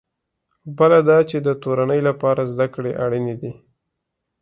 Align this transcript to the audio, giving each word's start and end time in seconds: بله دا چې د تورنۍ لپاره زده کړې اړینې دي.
بله 0.77 0.99
دا 1.09 1.17
چې 1.29 1.37
د 1.41 1.49
تورنۍ 1.63 2.01
لپاره 2.09 2.41
زده 2.53 2.67
کړې 2.73 2.91
اړینې 3.05 3.35
دي. 3.41 3.51